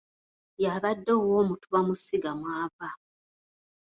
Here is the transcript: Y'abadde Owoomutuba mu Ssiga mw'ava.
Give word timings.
Y'abadde 0.63 1.11
Owoomutuba 1.17 1.79
mu 1.87 1.93
Ssiga 1.99 2.31
mw'ava. 2.39 2.89